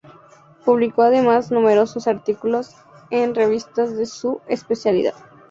[0.65, 2.73] Publicó además numerosos artículos
[3.11, 5.13] en revistas de su especialidad.